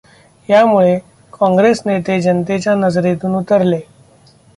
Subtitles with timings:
[0.49, 0.97] यामुळे
[1.33, 3.79] काँग्रेसनेते जनतेच्या नजरेतून उतरले.